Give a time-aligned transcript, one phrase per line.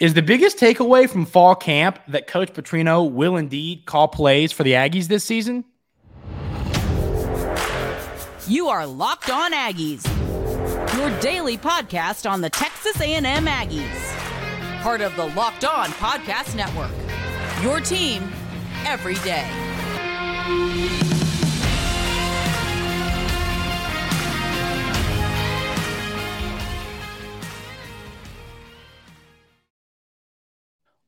[0.00, 4.62] Is the biggest takeaway from fall camp that Coach Petrino will indeed call plays for
[4.62, 5.64] the Aggies this season?
[8.46, 10.06] You are Locked On Aggies,
[10.96, 16.92] your daily podcast on the Texas A&M Aggies, part of the Locked On Podcast Network.
[17.64, 18.22] Your team
[18.86, 19.48] every day.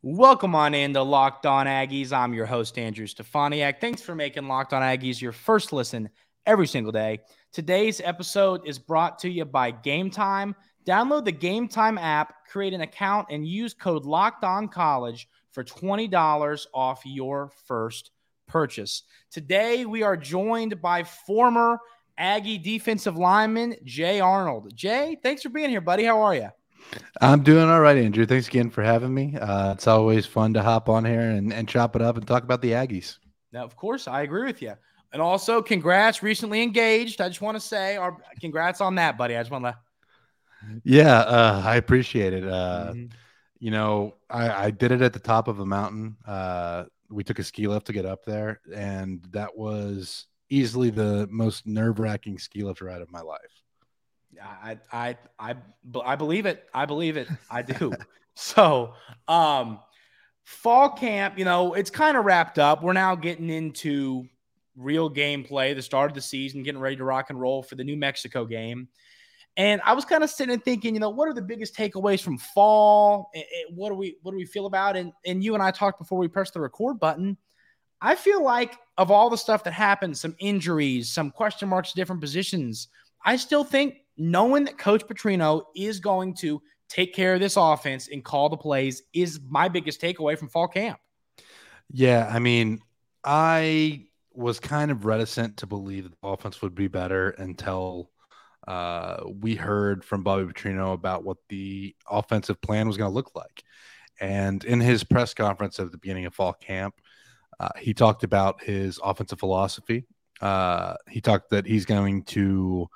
[0.03, 2.11] Welcome on in into Locked On Aggies.
[2.11, 3.83] I'm your host, Andrew Stefaniak.
[3.83, 6.09] Thanks for making Locked On Aggies your first listen
[6.47, 7.21] every single day.
[7.53, 10.57] Today's episode is brought to you by Game Time.
[10.87, 15.63] Download the Game Time app, create an account, and use code Locked On College for
[15.63, 18.11] $20 off your first
[18.49, 19.03] purchase.
[19.31, 21.79] Today, we are joined by former
[22.17, 24.75] Aggie defensive lineman Jay Arnold.
[24.75, 26.05] Jay, thanks for being here, buddy.
[26.05, 26.49] How are you?
[27.21, 28.27] I'm doing all right, Andrew.
[28.27, 29.37] Thanks again for having me.
[29.37, 32.43] Uh, it's always fun to hop on here and, and chop it up and talk
[32.43, 33.19] about the Aggies.
[33.53, 34.75] Now, of course, I agree with you.
[35.13, 37.21] And also, congrats, recently engaged.
[37.21, 39.37] I just want to say, our congrats on that, buddy.
[39.37, 39.77] I just want to.
[40.85, 42.45] Yeah, uh, I appreciate it.
[42.47, 43.07] Uh, mm-hmm.
[43.59, 46.17] You know, I, I, did it at the top of a mountain.
[46.27, 51.27] Uh, we took a ski lift to get up there, and that was easily the
[51.31, 53.60] most nerve wracking ski lift ride of my life.
[54.43, 55.55] I, I, I,
[56.05, 56.69] I believe it.
[56.73, 57.29] I believe it.
[57.51, 57.93] I do.
[58.35, 58.95] so,
[59.29, 59.81] um,
[60.45, 62.83] fall camp, you know, it's kind of wrapped up.
[62.83, 64.27] We're now getting into
[64.77, 67.85] real gameplay, the start of the season, getting ready to rock and roll for the
[67.85, 68.89] New Mexico game.
[69.57, 72.23] And I was kind of sitting and thinking, you know, what are the biggest takeaways
[72.23, 73.31] from fall?
[73.75, 74.97] What do we what do we feel about?
[74.97, 77.37] And and you and I talked before we pressed the record button.
[78.01, 82.21] I feel like of all the stuff that happened, some injuries, some question marks, different
[82.21, 82.89] positions.
[83.25, 88.09] I still think knowing that Coach Petrino is going to take care of this offense
[88.09, 90.99] and call the plays is my biggest takeaway from fall camp.
[91.93, 92.81] Yeah, I mean,
[93.25, 98.11] I was kind of reticent to believe the offense would be better until
[98.67, 103.35] uh, we heard from Bobby Petrino about what the offensive plan was going to look
[103.35, 103.63] like.
[104.21, 106.95] And in his press conference at the beginning of fall camp,
[107.59, 110.07] uh, he talked about his offensive philosophy.
[110.41, 112.89] Uh, he talked that he's going to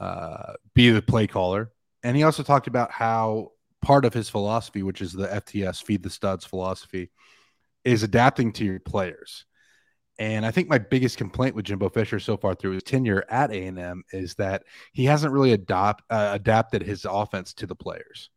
[0.00, 1.70] uh, be the play caller.
[2.02, 3.52] And he also talked about how
[3.82, 7.10] part of his philosophy, which is the FTS feed the studs philosophy,
[7.84, 9.44] is adapting to your players.
[10.18, 13.52] And I think my biggest complaint with Jimbo Fisher so far through his tenure at
[13.52, 18.28] A&M is that he hasn't really adopt, uh, adapted his offense to the players.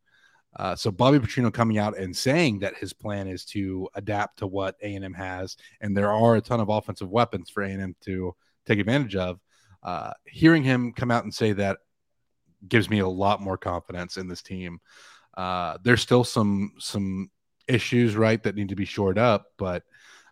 [0.56, 4.46] Uh, so Bobby Petrino coming out and saying that his plan is to adapt to
[4.46, 8.78] what A&M has, and there are a ton of offensive weapons for A&M to take
[8.78, 9.40] advantage of
[9.84, 11.78] uh, hearing him come out and say that
[12.68, 14.80] gives me a lot more confidence in this team.
[15.36, 17.30] Uh, there's still some some
[17.68, 19.82] issues, right, that need to be shored up, but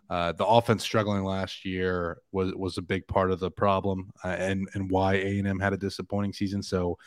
[0.09, 4.29] uh, the offense struggling last year was was a big part of the problem, uh,
[4.29, 6.61] and and why A and M had a disappointing season.
[6.61, 6.97] So,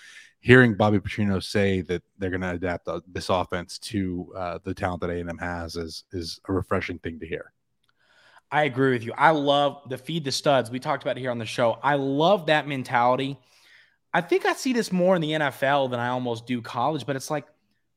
[0.40, 4.74] hearing Bobby Petrino say that they're going to adapt uh, this offense to uh, the
[4.74, 7.52] talent that A and M has is is a refreshing thing to hear.
[8.50, 9.12] I agree with you.
[9.16, 10.70] I love the feed the studs.
[10.70, 11.78] We talked about it here on the show.
[11.82, 13.38] I love that mentality.
[14.14, 17.16] I think I see this more in the NFL than I almost do college, but
[17.16, 17.44] it's like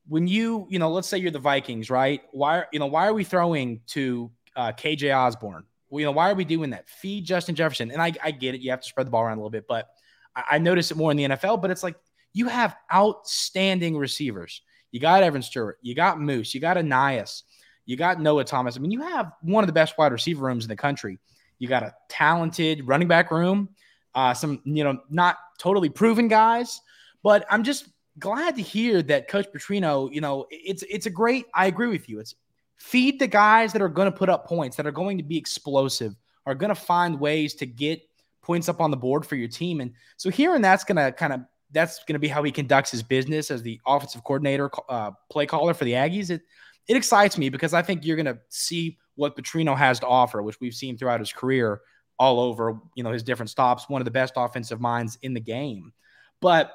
[0.08, 2.22] when you, you know, let's say you're the Vikings, right?
[2.32, 5.64] Why, you know, why are we throwing to uh, KJ Osborn?
[5.88, 6.88] Well, you know, why are we doing that?
[6.88, 7.90] Feed Justin Jefferson.
[7.90, 8.60] And I, I get it.
[8.60, 9.88] You have to spread the ball around a little bit, but
[10.34, 11.96] I, I notice it more in the NFL, but it's like
[12.32, 14.62] you have outstanding receivers.
[14.90, 17.42] You got Evan Stewart, you got Moose, you got Ainias.
[17.90, 18.76] You got Noah Thomas.
[18.76, 21.18] I mean, you have one of the best wide receiver rooms in the country.
[21.58, 23.68] You got a talented running back room,
[24.14, 26.80] uh, some, you know, not totally proven guys,
[27.24, 27.88] but I'm just
[28.20, 32.08] glad to hear that Coach Petrino, you know, it's it's a great, I agree with
[32.08, 32.20] you.
[32.20, 32.36] It's
[32.76, 35.36] feed the guys that are going to put up points, that are going to be
[35.36, 36.14] explosive,
[36.46, 38.00] are going to find ways to get
[38.40, 39.80] points up on the board for your team.
[39.80, 41.40] And so hearing that's going to kind of
[41.72, 45.46] that's going to be how he conducts his business as the offensive coordinator, uh, play
[45.46, 46.30] caller for the Aggies.
[46.30, 46.42] It,
[46.88, 50.42] it excites me because I think you're going to see what Petrino has to offer,
[50.42, 51.80] which we've seen throughout his career
[52.18, 55.40] all over, you know, his different stops, one of the best offensive minds in the
[55.40, 55.92] game.
[56.40, 56.72] But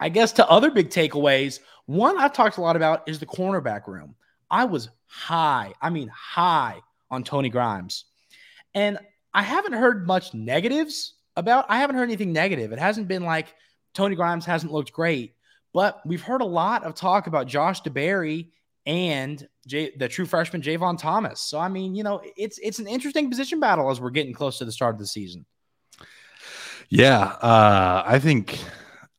[0.00, 3.86] I guess to other big takeaways, one I've talked a lot about is the cornerback
[3.86, 4.14] room.
[4.50, 6.80] I was high, I mean, high
[7.10, 8.04] on Tony Grimes.
[8.74, 8.98] And
[9.34, 12.72] I haven't heard much negatives about, I haven't heard anything negative.
[12.72, 13.54] It hasn't been like
[13.94, 15.34] Tony Grimes hasn't looked great,
[15.72, 18.48] but we've heard a lot of talk about Josh DeBerry
[18.86, 21.40] and J- the true freshman Jayvon Thomas.
[21.40, 24.58] So I mean, you know, it's it's an interesting position battle as we're getting close
[24.58, 25.46] to the start of the season.
[26.88, 28.58] Yeah, uh, I think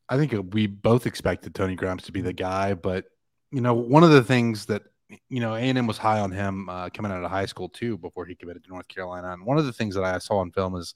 [0.10, 3.06] I think we both expected Tony Grimes to be the guy, but
[3.52, 4.84] you know, one of the things that
[5.30, 8.26] you know, A&M was high on him uh, coming out of high school too before
[8.26, 9.34] he committed to North Carolina.
[9.34, 10.94] And one of the things that I saw on film is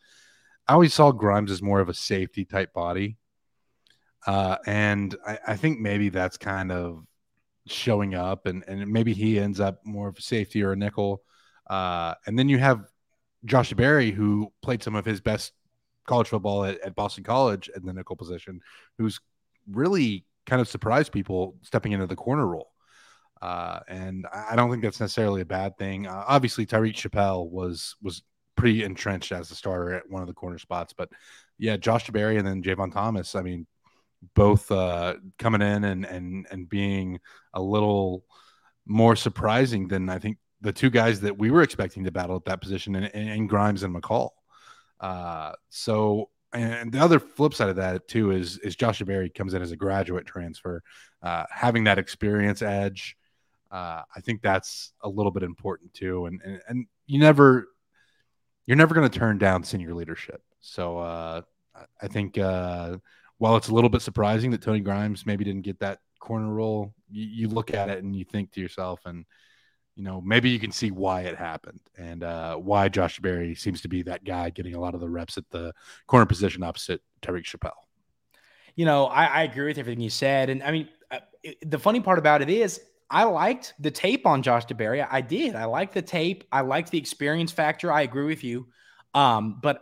[0.67, 3.17] I always saw Grimes as more of a safety type body.
[4.25, 7.05] Uh, and I, I, think maybe that's kind of
[7.71, 11.21] showing up, and, and maybe he ends up more of a safety or a nickel.
[11.69, 12.85] Uh, and then you have
[13.45, 15.53] Josh Berry, who played some of his best
[16.05, 18.61] college football at, at Boston College in the nickel position,
[18.97, 19.19] who's
[19.69, 22.71] really kind of surprised people stepping into the corner role.
[23.41, 26.07] Uh, and I don't think that's necessarily a bad thing.
[26.07, 28.23] Uh, obviously, Tyreek Chappell was was
[28.55, 31.09] pretty entrenched as a starter at one of the corner spots, but
[31.59, 33.35] yeah, Josh Berry and then Jayvon Thomas.
[33.35, 33.67] I mean,
[34.35, 37.19] both uh, coming in and and and being
[37.53, 38.23] a little
[38.85, 42.45] more surprising than I think the two guys that we were expecting to battle at
[42.45, 44.29] that position, and, and Grimes and McCall.
[44.99, 49.53] Uh, so, and the other flip side of that too is is Josh Berry comes
[49.53, 50.81] in as a graduate transfer,
[51.21, 53.17] uh, having that experience edge.
[53.69, 57.67] Uh, I think that's a little bit important too, and and, and you never
[58.65, 60.41] you're never going to turn down senior leadership.
[60.59, 61.41] So uh,
[62.01, 62.97] I think uh,
[63.37, 66.93] while it's a little bit surprising that Tony Grimes maybe didn't get that corner role,
[67.09, 69.25] you, you, look at it and you think to yourself, and
[69.95, 73.81] you know maybe you can see why it happened and uh, why Josh Berry seems
[73.81, 75.73] to be that guy getting a lot of the reps at the
[76.07, 77.87] corner position opposite Tyreek Chappell.
[78.75, 81.19] You know, I, I, agree with everything you said, and I mean, uh,
[81.63, 82.81] the funny part about it is.
[83.09, 85.07] I liked the tape on Josh DeBerry.
[85.09, 85.55] I did.
[85.55, 86.43] I liked the tape.
[86.51, 87.89] I liked the experience factor.
[87.89, 88.67] I agree with you.
[89.13, 89.81] Um, but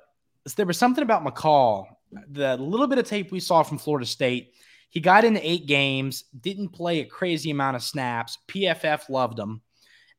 [0.56, 1.88] there was something about McCall
[2.30, 4.54] the little bit of tape we saw from Florida State,
[4.90, 8.38] he got into eight games, didn't play a crazy amount of snaps.
[8.48, 9.62] PFF loved him.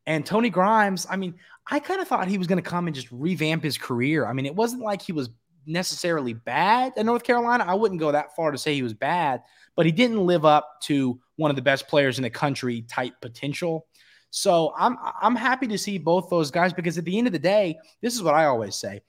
[0.06, 1.34] And Tony Grimes, I mean,
[1.68, 4.26] I kind of thought he was going to come and just revamp his career.
[4.26, 5.30] I mean, it wasn't like he was
[5.66, 7.64] necessarily bad at North Carolina.
[7.66, 9.42] I wouldn't go that far to say he was bad,
[9.74, 13.14] but he didn't live up to one of the best players in the country type
[13.20, 13.86] potential.
[14.30, 17.38] So I'm I'm happy to see both those guys because at the end of the
[17.38, 19.00] day, this is what I always say.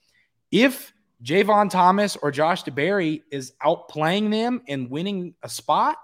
[0.50, 0.92] If
[1.22, 5.96] Jayvon Thomas or Josh DeBerry is outplaying them and winning a spot,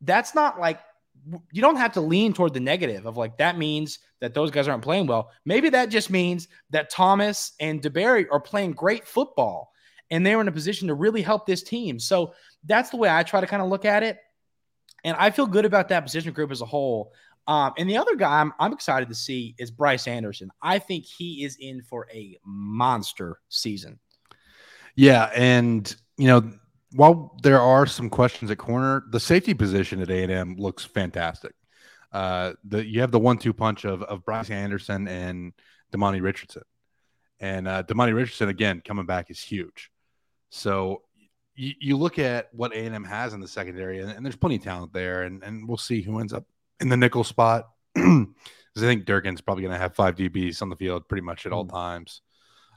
[0.00, 0.80] that's not like
[1.52, 4.68] you don't have to lean toward the negative of like that means that those guys
[4.68, 5.30] aren't playing well.
[5.44, 9.72] Maybe that just means that Thomas and DeBerry are playing great football
[10.10, 11.98] and they're in a position to really help this team.
[11.98, 12.34] So
[12.64, 14.18] that's the way I try to kind of look at it.
[15.04, 17.12] And I feel good about that position group as a whole.
[17.48, 20.50] Um, and the other guy I'm, I'm excited to see is Bryce Anderson.
[20.62, 23.98] I think he is in for a monster season.
[24.96, 26.50] Yeah, and you know,
[26.92, 30.84] while there are some questions at corner, the safety position at A and M looks
[30.84, 31.52] fantastic.
[32.12, 35.52] Uh, the you have the one-two punch of of Bryce Anderson and
[35.92, 36.62] Demani Richardson,
[37.38, 39.90] and uh, Demani Richardson again coming back is huge.
[40.48, 41.02] So
[41.54, 44.36] you, you look at what A and M has in the secondary, and, and, there's
[44.36, 46.46] plenty of talent there, and and we'll see who ends up
[46.80, 47.68] in the nickel spot.
[48.76, 51.46] Because I think Durkin's probably going to have five DBs on the field pretty much
[51.46, 51.70] at all mm.
[51.70, 52.20] times.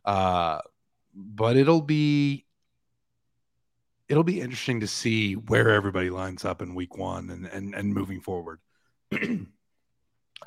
[0.06, 0.60] Uh,
[1.20, 2.46] but it'll be
[4.08, 7.94] it'll be interesting to see where everybody lines up in week one and and, and
[7.94, 8.60] moving forward.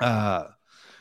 [0.01, 0.45] uh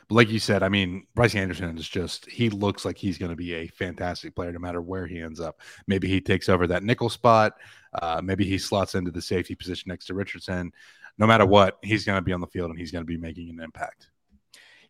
[0.09, 3.31] but like you said, I mean, Bryce Anderson is just he looks like he's going
[3.31, 5.61] to be a fantastic player no matter where he ends up.
[5.87, 7.55] Maybe he takes over that nickel spot.
[7.95, 10.73] Uh, maybe he slots into the safety position next to Richardson.
[11.19, 13.17] No matter what, he's going to be on the field and he's going to be
[13.17, 14.09] making an impact.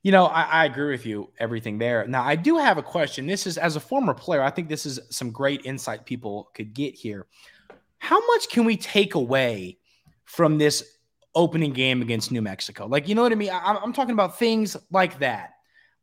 [0.03, 2.05] You know, I, I, agree with you, everything there.
[2.09, 3.27] Now, I do have a question.
[3.29, 6.75] This is, as a former player, I think this is some great insight people could
[6.75, 7.27] get here.
[7.99, 9.79] How much can we take away
[10.25, 10.99] from this
[11.37, 12.87] opening game against New Mexico?
[12.87, 13.51] Like, you know what I mean?
[13.51, 15.51] I, I'm talking about things like that.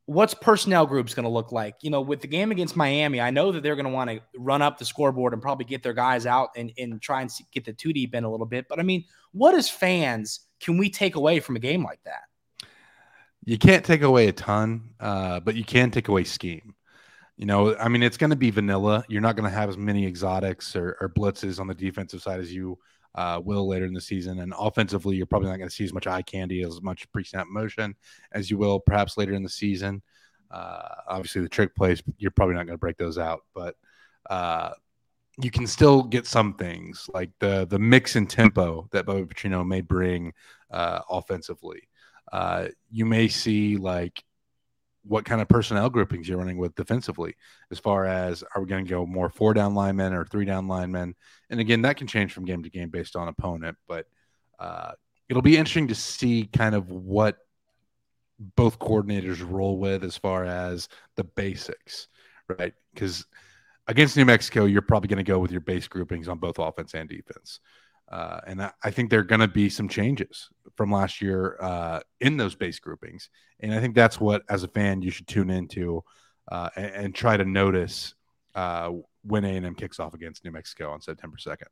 [0.05, 1.75] What's personnel groups going to look like?
[1.81, 4.21] You know, with the game against Miami, I know that they're going to want to
[4.37, 7.65] run up the scoreboard and probably get their guys out and, and try and get
[7.65, 8.67] the two deep in a little bit.
[8.69, 9.03] But I mean,
[9.33, 12.28] what as fans can we take away from a game like that?
[13.45, 16.75] You can't take away a ton, uh, but you can take away scheme.
[17.37, 19.05] You know, I mean, it's going to be vanilla.
[19.07, 22.41] You're not going to have as many exotics or, or, blitzes on the defensive side
[22.41, 22.77] as you
[23.15, 24.39] uh, will later in the season.
[24.39, 27.23] And offensively, you're probably not going to see as much eye candy, as much pre
[27.23, 27.95] snap motion
[28.33, 30.01] as you will perhaps later in the season.
[30.51, 33.75] Uh, obviously, the trick plays, you're probably not going to break those out, but
[34.29, 34.71] uh,
[35.41, 39.65] you can still get some things like the the mix and tempo that Bobby Petrino
[39.65, 40.33] may bring
[40.71, 41.87] uh, offensively
[42.31, 44.23] uh, you may see like
[45.03, 47.35] what kind of personnel groupings you're running with defensively,
[47.71, 50.67] as far as are we going to go more four down linemen or three down
[50.67, 51.15] linemen?
[51.49, 54.05] And again, that can change from game to game based on opponent, but
[54.59, 54.91] uh,
[55.29, 57.37] it'll be interesting to see kind of what
[58.55, 62.07] both coordinators roll with as far as the basics,
[62.47, 62.73] right?
[62.93, 63.25] Because
[63.87, 66.93] against New Mexico, you're probably going to go with your base groupings on both offense
[66.93, 67.59] and defense.
[68.09, 71.57] Uh, and I, I, think there are going to be some changes from last year
[71.61, 73.29] uh, in those base groupings.
[73.59, 76.03] And I think that's what, as a fan, you should tune into
[76.51, 78.15] uh, and, and, try to notice
[78.55, 78.91] uh,
[79.23, 81.67] when A&M kicks off against New Mexico on September 2nd.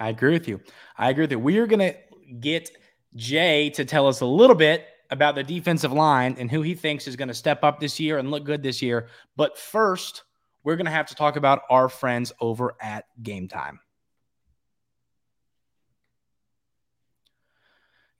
[0.00, 0.60] I agree with you.
[0.96, 1.38] I agree with you.
[1.38, 1.94] We are going to
[2.40, 2.70] get
[3.14, 7.06] Jay to tell us a little bit about the defensive line and who he thinks
[7.06, 9.08] is going to step up this year and look good this year.
[9.36, 10.24] But first,
[10.64, 13.80] we're going to have to talk about our friends over at Game Time.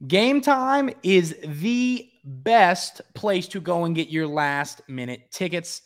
[0.07, 5.83] Game Time is the best place to go and get your last minute tickets.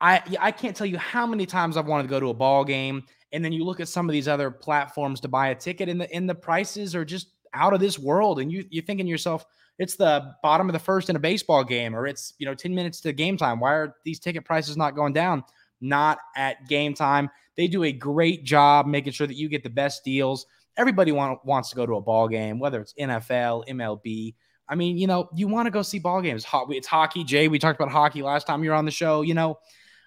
[0.00, 2.64] I I can't tell you how many times I've wanted to go to a ball
[2.64, 5.88] game and then you look at some of these other platforms to buy a ticket
[5.88, 9.06] and the and the prices are just out of this world and you you're thinking
[9.06, 9.46] to yourself
[9.78, 12.74] it's the bottom of the first in a baseball game or it's you know 10
[12.74, 13.60] minutes to game time.
[13.60, 15.42] Why are these ticket prices not going down?
[15.80, 17.30] Not at game time.
[17.56, 21.44] They do a great job making sure that you get the best deals everybody want,
[21.44, 24.34] wants to go to a ball game, whether it's NFL, MLB.
[24.68, 26.46] I mean, you know, you want to go see ball games.
[26.70, 27.24] It's hockey.
[27.24, 29.22] Jay, we talked about hockey last time you were on the show.
[29.22, 29.58] You know,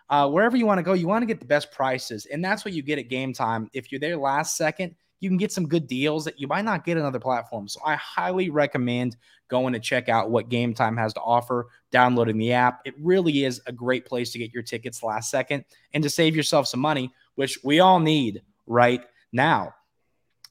[0.09, 2.25] uh, wherever you want to go, you want to get the best prices.
[2.25, 3.69] And that's what you get at game time.
[3.73, 6.85] If you're there last second, you can get some good deals that you might not
[6.85, 7.73] get on other platforms.
[7.73, 12.37] So I highly recommend going to check out what Game Time has to offer, downloading
[12.37, 12.81] the app.
[12.85, 16.35] It really is a great place to get your tickets last second and to save
[16.35, 19.73] yourself some money, which we all need right now.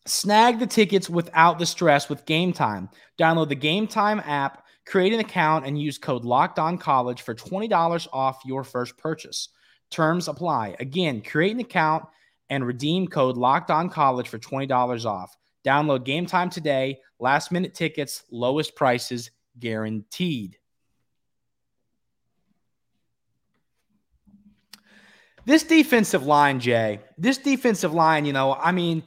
[0.06, 2.88] Snag the tickets without the stress with Game Time.
[3.18, 7.34] Download the Game Time app, create an account, and use code Locked On College for
[7.34, 9.48] twenty dollars off your first purchase.
[9.90, 10.76] Terms apply.
[10.80, 12.04] Again, create an account
[12.50, 15.36] and redeem code Locked On College for twenty dollars off.
[15.64, 17.00] Download Game Time today.
[17.18, 20.56] Last minute tickets, lowest prices guaranteed.
[25.46, 27.00] This defensive line, Jay.
[27.16, 29.04] This defensive line, you know, I mean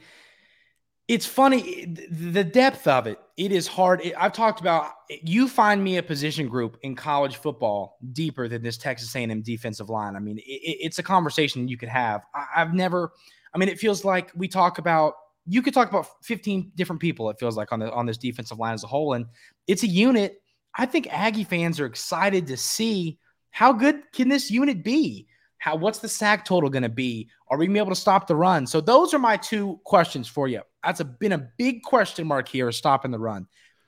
[1.10, 4.02] it's funny the depth of it it is hard.
[4.18, 8.78] I've talked about you find me a position group in college football deeper than this
[8.78, 10.16] texas a&m defensive line.
[10.16, 12.22] I mean it, it's a conversation you could have.
[12.56, 13.12] I've never
[13.54, 15.16] i mean it feels like we talk about
[15.48, 18.60] you could talk about 15 different people it feels like on the on this defensive
[18.60, 19.26] line as a whole and
[19.68, 20.44] it's a unit
[20.78, 23.18] i think aggie fans are excited to see
[23.50, 25.26] how good can this unit be
[25.60, 27.30] how what's the sack total going to be?
[27.50, 28.66] Are we going to be able to stop the run?
[28.66, 30.62] So those are my two questions for you.
[30.84, 33.46] That's a, been a big question mark here, stopping the run.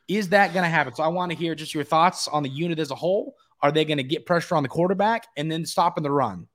[0.07, 0.93] Is that going to happen?
[0.93, 3.35] So I want to hear just your thoughts on the unit as a whole.
[3.61, 6.47] Are they going to get pressure on the quarterback and then stopping the run?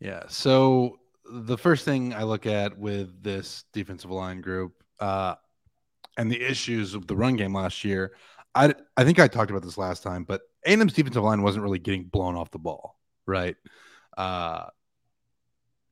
[0.00, 0.22] Yeah.
[0.28, 0.98] So
[1.30, 5.34] the first thing I look at with this defensive line group uh,
[6.16, 8.12] and the issues of the run game last year,
[8.54, 11.78] I I think I talked about this last time, but A&M's defensive line wasn't really
[11.78, 13.56] getting blown off the ball, right?
[14.16, 14.66] Uh,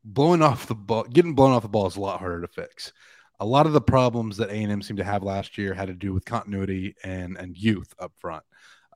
[0.05, 2.93] blowing off the ball, getting blown off the ball is a lot harder to fix.
[3.39, 6.13] A lot of the problems that A&M seemed to have last year had to do
[6.13, 8.45] with continuity and and youth up front.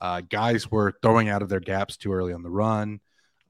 [0.00, 3.00] Uh, guys were throwing out of their gaps too early on the run.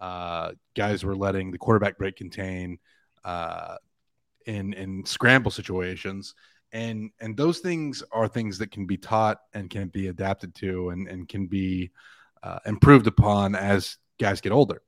[0.00, 2.78] Uh, guys were letting the quarterback break contain
[3.24, 3.76] uh,
[4.46, 6.34] in in scramble situations,
[6.72, 10.90] and and those things are things that can be taught and can be adapted to
[10.90, 11.90] and and can be
[12.42, 14.82] uh, improved upon as guys get older.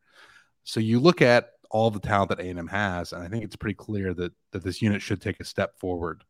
[0.67, 3.75] So you look at all the talent that A&M has, and I think it's pretty
[3.75, 6.25] clear that that this unit should take a step forward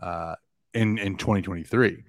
[0.00, 0.36] uh,
[0.72, 2.04] in in 2023.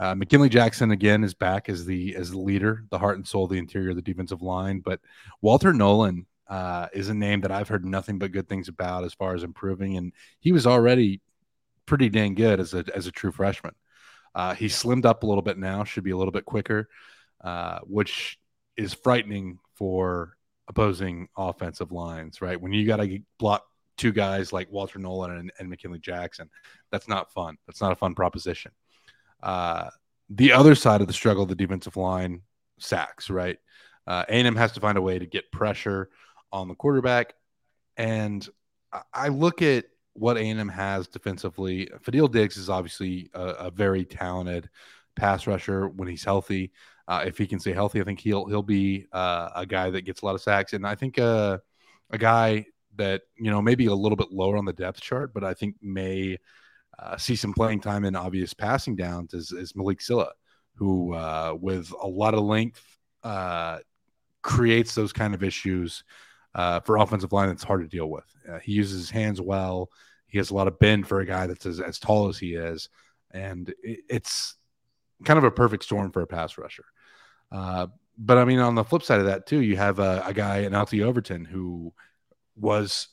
[0.00, 3.46] Uh, McKinley Jackson again is back as the as the leader, the heart and soul
[3.46, 4.80] the interior of the defensive line.
[4.80, 5.00] But
[5.40, 9.14] Walter Nolan uh, is a name that I've heard nothing but good things about as
[9.14, 11.20] far as improving, and he was already
[11.86, 13.74] pretty dang good as a as a true freshman.
[14.34, 16.88] Uh, he slimmed up a little bit now, should be a little bit quicker,
[17.42, 18.40] uh, which
[18.76, 20.36] is frightening for
[20.68, 22.60] opposing offensive lines, right?
[22.60, 23.64] When you got to block
[23.98, 26.48] two guys like Walter Nolan and, and, McKinley Jackson,
[26.90, 27.56] that's not fun.
[27.66, 28.72] That's not a fun proposition.
[29.42, 29.90] Uh,
[30.30, 32.42] the other side of the struggle the defensive line,
[32.78, 33.58] sacks, right?
[34.06, 36.08] Uh, A&M has to find a way to get pressure
[36.52, 37.34] on the quarterback.
[37.96, 38.46] And
[39.12, 41.88] I look at what A&M has defensively.
[42.04, 44.68] Fadil Diggs is obviously a, a very talented
[45.16, 46.72] pass rusher when he's healthy.
[47.08, 50.02] Uh, if he can stay healthy, I think he'll he'll be uh, a guy that
[50.02, 51.58] gets a lot of sacks, and I think uh,
[52.10, 52.66] a guy
[52.96, 55.76] that you know maybe a little bit lower on the depth chart, but I think
[55.82, 56.38] may
[56.98, 60.32] uh, see some playing time in obvious passing downs is, is Malick Sylla,
[60.76, 62.82] who uh, with a lot of length
[63.24, 63.78] uh,
[64.42, 66.04] creates those kind of issues
[66.84, 68.26] for offensive line that's hard to deal with.
[68.62, 69.90] he uses his hands well.
[70.26, 72.54] He has a lot of bend for a guy that's as, as tall as he
[72.54, 72.88] is,
[73.32, 74.56] and it, it's
[75.24, 76.84] kind of a perfect storm for a pass rusher.
[77.50, 77.88] Uh,
[78.18, 80.58] but I mean, on the flip side of that too, you have a, a guy
[80.58, 81.92] in LT Overton who
[82.56, 83.08] was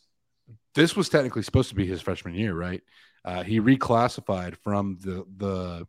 [0.76, 2.82] this was technically supposed to be his freshman year, right?
[3.26, 5.88] Uh, he reclassified from the the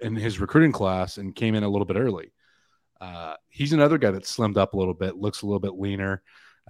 [0.00, 2.32] in his recruiting class and came in a little bit early.
[3.00, 6.22] Uh, he's another guy that slimmed up a little bit, looks a little bit leaner,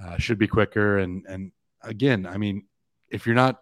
[0.02, 0.98] uh, should be quicker.
[0.98, 1.52] And and
[1.82, 2.66] again, I mean,
[3.10, 3.60] if you're not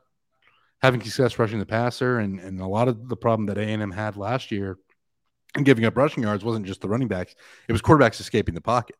[0.82, 3.82] having success rushing the passer, and and a lot of the problem that A and
[3.82, 4.78] M had last year
[5.56, 7.34] and giving up rushing yards wasn't just the running backs;
[7.68, 8.96] it was quarterbacks escaping the pocket.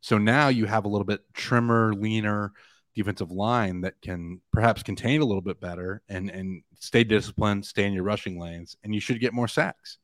[0.00, 2.52] So now you have a little bit trimmer, leaner
[2.94, 7.84] defensive line that can perhaps contain a little bit better and and stay disciplined, stay
[7.84, 9.98] in your rushing lanes, and you should get more sacks.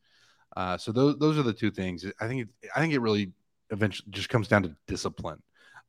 [0.57, 2.05] Uh, so those those are the two things.
[2.21, 3.33] I think I think it really
[3.71, 5.43] eventually just comes down to discipline,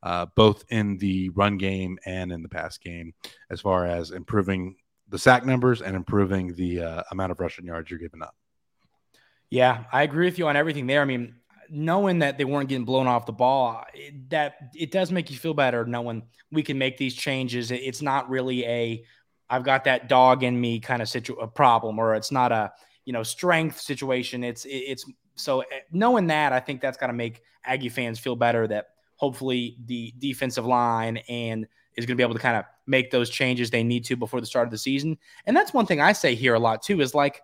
[0.04, 3.14] uh, both in the run game and in the pass game,
[3.50, 4.76] as far as improving
[5.08, 8.36] the sack numbers and improving the uh, amount of rushing yards you're giving up.
[9.50, 11.02] Yeah, I agree with you on everything there.
[11.02, 11.36] I mean,
[11.70, 15.38] knowing that they weren't getting blown off the ball, it, that it does make you
[15.38, 17.72] feel better knowing we can make these changes.
[17.72, 19.04] It's not really a
[19.52, 22.72] I've got that dog in me kind of situ- a problem, or it's not a
[23.06, 24.44] you know strength situation.
[24.44, 28.36] It's it's so eh, knowing that I think that's got to make Aggie fans feel
[28.36, 32.66] better that hopefully the defensive line and is going to be able to kind of
[32.86, 35.18] make those changes they need to before the start of the season.
[35.46, 37.42] And that's one thing I say here a lot too is like,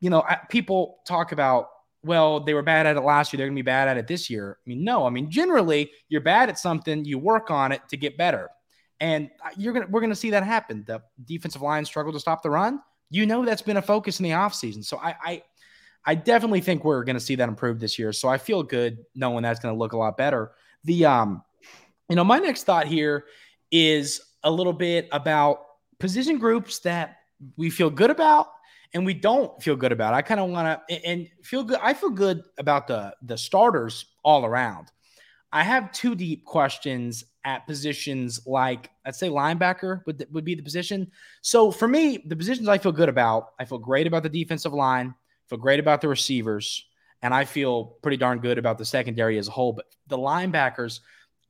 [0.00, 1.68] you know, people talk about
[2.02, 3.38] well, they were bad at it last year.
[3.38, 4.56] They're going to be bad at it this year.
[4.58, 5.06] I mean, no.
[5.06, 8.48] I mean, generally, you're bad at something, you work on it to get better.
[9.00, 10.84] And uh, you're gonna we're gonna see that happen.
[10.86, 12.80] The defensive line struggle to stop the run.
[13.08, 14.84] You know that's been a focus in the offseason.
[14.84, 15.42] So I, I
[16.04, 18.12] I definitely think we're gonna see that improve this year.
[18.12, 20.52] So I feel good knowing that's gonna look a lot better.
[20.84, 21.42] The um,
[22.10, 23.24] you know, my next thought here
[23.70, 25.62] is a little bit about
[25.98, 27.19] position groups that
[27.56, 28.48] we feel good about
[28.92, 30.14] and we don't feel good about.
[30.14, 31.78] I kind of want to and feel good.
[31.82, 34.90] I feel good about the the starters all around.
[35.52, 40.62] I have two deep questions at positions like I'd say linebacker would would be the
[40.62, 41.10] position.
[41.42, 44.72] So for me, the positions I feel good about, I feel great about the defensive
[44.72, 45.14] line,
[45.48, 46.86] feel great about the receivers,
[47.22, 49.72] and I feel pretty darn good about the secondary as a whole.
[49.72, 51.00] But the linebackers,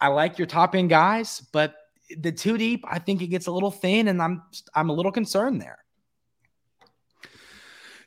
[0.01, 1.75] I like your top end guys, but
[2.19, 4.43] the two deep, I think it gets a little thin, and I'm
[4.75, 5.80] I'm a little concerned there.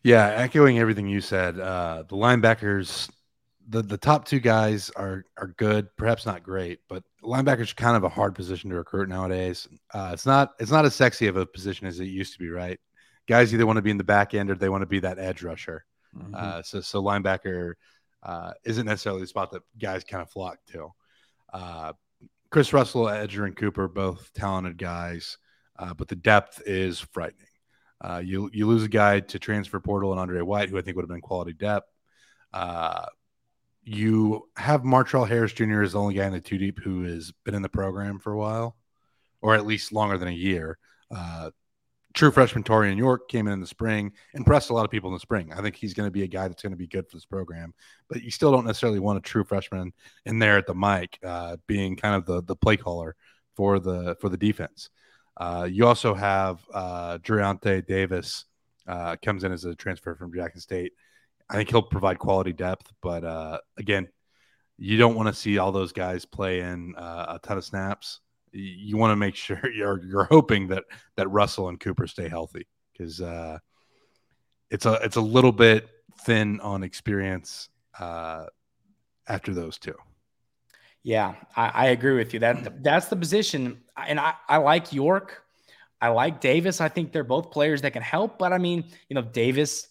[0.03, 3.09] Yeah, echoing everything you said, uh, the linebackers
[3.69, 7.95] the the top two guys are are good, perhaps not great, but linebackers are kind
[7.95, 9.67] of a hard position to recruit nowadays.
[9.93, 12.49] Uh, it's not it's not as sexy of a position as it used to be,
[12.49, 12.79] right?
[13.27, 15.19] Guys either want to be in the back end or they want to be that
[15.19, 15.85] edge rusher.
[16.15, 16.35] Mm-hmm.
[16.35, 17.73] Uh, so so linebacker
[18.23, 20.89] uh, isn't necessarily the spot that guys kind of flock to.
[21.53, 21.93] Uh,
[22.49, 25.37] Chris Russell, Edgerrin Cooper, both talented guys,
[25.79, 27.47] uh, but the depth is frightening.
[28.03, 30.97] Uh, you you lose a guy to transfer portal and Andre White, who I think
[30.97, 31.87] would have been quality depth.
[32.51, 33.05] Uh,
[33.83, 35.81] you have Martrell Harris Jr.
[35.81, 38.33] is the only guy in the two deep who has been in the program for
[38.33, 38.75] a while,
[39.41, 40.77] or at least longer than a year.
[41.13, 41.51] Uh,
[42.13, 45.15] true freshman Taurean York came in in the spring, impressed a lot of people in
[45.15, 45.51] the spring.
[45.51, 47.25] I think he's going to be a guy that's going to be good for this
[47.25, 47.73] program,
[48.09, 49.93] but you still don't necessarily want a true freshman
[50.25, 53.15] in there at the mic, uh, being kind of the the play caller
[53.55, 54.89] for the for the defense.
[55.37, 58.45] Uh, you also have uh, Davis
[58.87, 60.93] uh, comes in as a transfer from Jackson State.
[61.49, 64.07] I think he'll provide quality depth, but uh, again,
[64.77, 68.21] you don't want to see all those guys play in uh, a ton of snaps.
[68.51, 70.83] You want to make sure you're you're hoping that
[71.15, 73.59] that Russell and Cooper stay healthy because uh,
[74.69, 75.87] it's a it's a little bit
[76.21, 77.69] thin on experience
[77.99, 78.45] uh,
[79.27, 79.95] after those two.
[81.03, 82.39] Yeah, I, I, agree with you.
[82.39, 85.43] That that's the position, and I, I like York.
[85.99, 86.79] I like Davis.
[86.79, 88.39] I think they're both players that can help.
[88.39, 89.89] But I mean, you know, Davis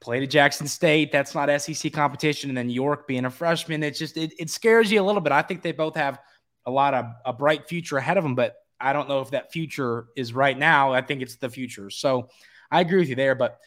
[0.00, 1.10] played at Jackson State.
[1.10, 2.50] That's not SEC competition.
[2.50, 5.32] And then York being a freshman, it just it, it scares you a little bit.
[5.32, 6.20] I think they both have
[6.64, 9.52] a lot of a bright future ahead of them, but I don't know if that
[9.52, 10.92] future is right now.
[10.92, 11.90] I think it's the future.
[11.90, 12.28] So
[12.70, 13.34] I agree with you there.
[13.34, 13.58] But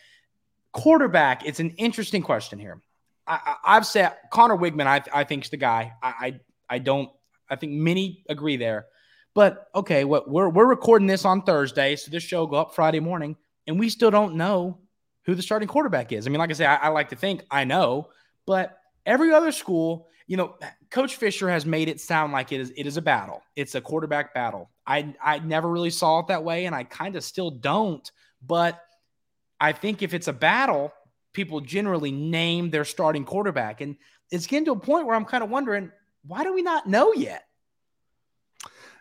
[0.71, 2.81] quarterback, it's an interesting question here.
[3.25, 5.93] I, have said Conner Weigman, I, I think is the guy.
[6.01, 6.39] I, I
[6.69, 7.09] I don't.
[7.49, 8.85] I think many agree there.
[9.33, 12.75] But okay, what we're we're recording this on Thursday, so this show will go up
[12.75, 13.35] Friday morning,
[13.67, 14.79] and we still don't know
[15.23, 16.25] who the starting quarterback is.
[16.25, 18.09] I mean, like I say, I, I like to think I know,
[18.45, 20.55] but every other school, you know,
[20.89, 23.41] Coach Fisher has made it sound like it is it is a battle.
[23.55, 24.69] It's a quarterback battle.
[24.85, 28.09] I I never really saw it that way, and I kind of still don't.
[28.45, 28.81] But
[29.59, 30.93] I think if it's a battle,
[31.33, 33.95] people generally name their starting quarterback, and
[34.31, 35.91] it's getting to a point where I'm kind of wondering
[36.25, 37.43] why do we not know yet?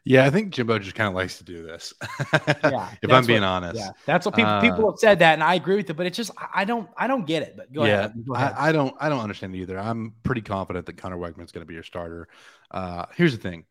[0.04, 1.92] Yeah, I think Jimbo just kind of likes to do this.
[2.64, 5.34] yeah, if I'm being what, honest, yeah, that's what people uh, people have said that,
[5.34, 5.94] and I agree with it.
[5.94, 7.54] But it's just I don't I don't get it.
[7.58, 8.24] But go yeah, ahead.
[8.26, 8.54] Go ahead.
[8.56, 9.78] I, I, don't I don't understand either.
[9.78, 12.26] I'm pretty confident that Conner Weigman's going to be your starter.
[12.70, 13.66] Uh, here's the thing.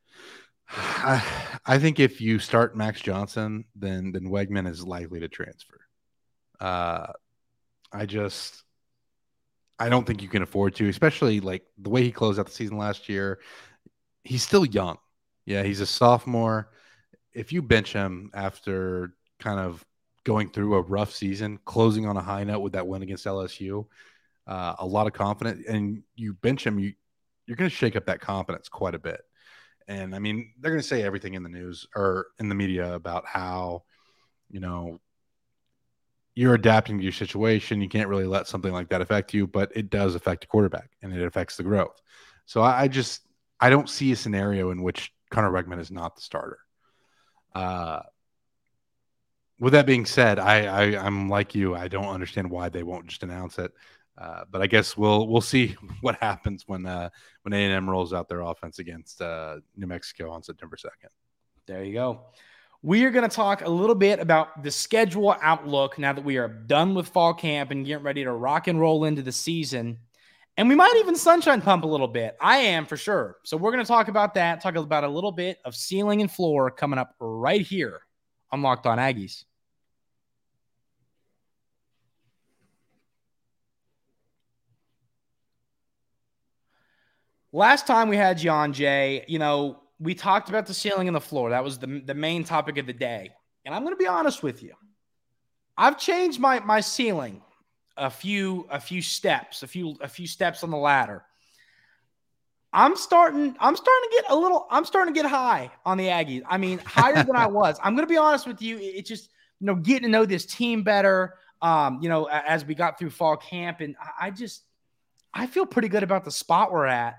[0.70, 1.22] I,
[1.66, 5.80] I think if you start Max Johnson, then then Weigman is likely to transfer.
[6.60, 7.12] Uh,
[7.92, 8.64] I just
[9.78, 12.52] I don't think you can afford to, especially like the way he closed out the
[12.52, 13.38] season last year.
[14.24, 14.98] He's still young.
[15.46, 16.70] Yeah, he's a sophomore.
[17.32, 19.84] If you bench him after kind of
[20.24, 23.86] going through a rough season, closing on a high note with that win against LSU,
[24.46, 26.94] uh, a lot of confidence, and you bench him, you
[27.46, 29.22] you're going to shake up that confidence quite a bit.
[29.88, 32.92] And I mean, they're going to say everything in the news or in the media
[32.92, 33.84] about how,
[34.50, 35.00] you know,
[36.38, 37.82] you're adapting to your situation.
[37.82, 40.88] You can't really let something like that affect you, but it does affect the quarterback
[41.02, 42.00] and it affects the growth.
[42.46, 43.22] So I, I just
[43.58, 46.60] I don't see a scenario in which Conner Weigman is not the starter.
[47.56, 48.02] Uh,
[49.58, 51.74] with that being said, I, I am like you.
[51.74, 53.72] I don't understand why they won't just announce it.
[54.16, 57.10] Uh, but I guess we'll we'll see what happens when uh,
[57.42, 61.10] when A and M rolls out their offense against uh, New Mexico on September second.
[61.66, 62.26] There you go.
[62.82, 66.36] We are going to talk a little bit about the schedule outlook now that we
[66.36, 69.98] are done with fall camp and getting ready to rock and roll into the season.
[70.56, 72.36] And we might even sunshine pump a little bit.
[72.40, 73.36] I am for sure.
[73.42, 76.30] So we're going to talk about that, talk about a little bit of ceiling and
[76.30, 78.00] floor coming up right here
[78.52, 79.44] on Locked On Aggies.
[87.52, 91.20] Last time we had John Jay, you know, we talked about the ceiling and the
[91.20, 91.50] floor.
[91.50, 93.30] That was the, the main topic of the day.
[93.64, 94.74] And I'm going to be honest with you.
[95.76, 97.42] I've changed my my ceiling
[97.96, 101.24] a few a few steps, a few a few steps on the ladder.
[102.72, 106.06] I'm starting I'm starting to get a little I'm starting to get high on the
[106.06, 106.42] Aggies.
[106.48, 107.78] I mean, higher than I was.
[107.82, 108.78] I'm going to be honest with you.
[108.80, 109.30] It's just,
[109.60, 113.10] you know, getting to know this team better um, you know, as we got through
[113.10, 114.62] fall camp and I just
[115.34, 117.16] I feel pretty good about the spot we're at.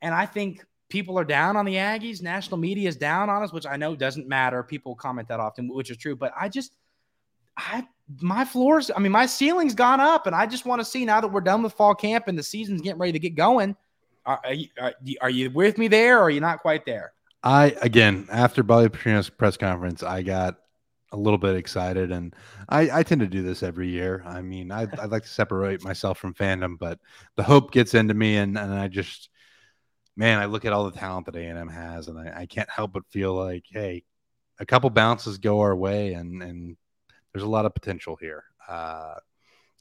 [0.00, 2.20] And I think people are down on the Aggies.
[2.20, 4.62] National media is down on us, which I know doesn't matter.
[4.62, 6.14] People comment that often, which is true.
[6.14, 6.76] But I just,
[7.56, 7.86] I
[8.20, 11.20] my floors, I mean, my ceiling's gone up, and I just want to see now
[11.20, 13.76] that we're done with fall camp and the season's getting ready to get going.
[14.26, 14.68] Are, are, you,
[15.22, 17.12] are, you with me there, or are you not quite there?
[17.42, 20.56] I again after Bobby Petrino's press conference, I got
[21.12, 22.34] a little bit excited, and
[22.68, 24.22] I, I tend to do this every year.
[24.26, 26.98] I mean, I I like to separate myself from fandom, but
[27.36, 29.30] the hope gets into me, and and I just
[30.20, 32.92] man, I look at all the talent that A&M has, and I, I can't help
[32.92, 34.04] but feel like, hey,
[34.58, 36.76] a couple bounces go our way, and and
[37.32, 39.14] there's a lot of potential here, uh,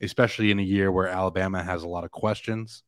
[0.02, 2.84] especially in a year where Alabama has a lot of questions,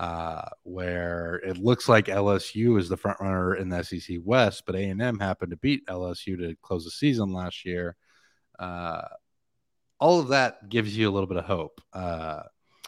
[0.00, 4.74] uh, where it looks like LSU is the front runner in the SEC West, but
[4.74, 7.94] A&M happened to beat LSU to close the season last year.
[8.58, 9.02] Uh,
[10.00, 12.42] all of that gives you a little bit of hope, uh,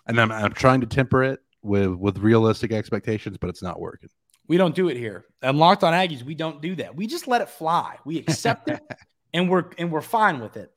[0.09, 4.09] and I'm, I'm trying to temper it with with realistic expectations, but it's not working.
[4.49, 5.25] We don't do it here.
[5.41, 6.97] And Locked on Aggies, we don't do that.
[6.97, 7.97] We just let it fly.
[8.05, 8.81] We accept it,
[9.35, 10.71] and we're and we're fine with it.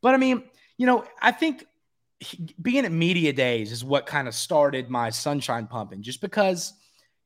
[0.00, 0.44] But I mean,
[0.76, 1.64] you know, I think
[2.60, 6.02] being at media days is what kind of started my sunshine pumping.
[6.02, 6.72] Just because,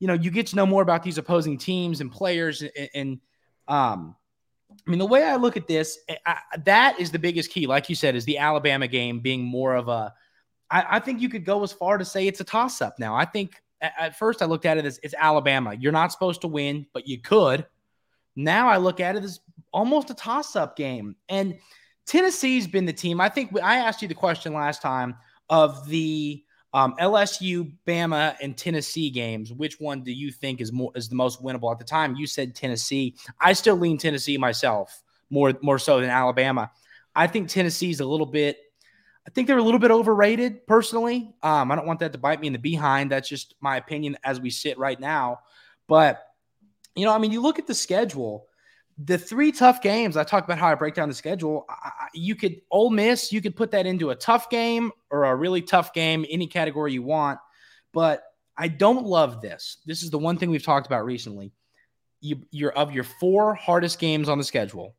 [0.01, 3.20] you know, you get to know more about these opposing teams and players, and, and
[3.68, 4.16] um,
[4.87, 7.66] I mean, the way I look at this, I, that is the biggest key.
[7.66, 10.14] Like you said, is the Alabama game being more of a
[10.72, 13.14] I, I think you could go as far to say it's a toss up now.
[13.14, 15.74] I think at, at first I looked at it as it's Alabama.
[15.74, 17.66] You're not supposed to win, but you could.
[18.35, 19.40] Now I look at it as
[19.72, 21.14] almost a toss up game.
[21.28, 21.58] And
[22.06, 23.20] Tennessee's been the team.
[23.20, 25.16] I think I asked you the question last time
[25.50, 26.42] of the
[26.74, 29.52] um, LSU, Bama, and Tennessee games.
[29.52, 31.70] Which one do you think is more is the most winnable?
[31.70, 33.14] At the time, you said Tennessee.
[33.38, 36.70] I still lean Tennessee myself more more so than Alabama.
[37.14, 38.58] I think Tennessee's a little bit
[39.26, 41.32] I think they're a little bit overrated personally.
[41.42, 43.11] Um, I don't want that to bite me in the behind.
[43.11, 45.40] That's just my opinion as we sit right now.
[45.87, 46.24] But,
[46.96, 48.46] you know, I mean, you look at the schedule,
[48.98, 51.64] the three tough games, I talk about how I break down the schedule.
[51.68, 55.37] I, you could, Ole Miss, you could put that into a tough game or a
[55.37, 57.38] really tough game, any category you want.
[57.92, 58.24] But
[58.56, 59.78] I don't love this.
[59.87, 61.52] This is the one thing we've talked about recently.
[62.20, 64.94] You, you're of your four hardest games on the schedule,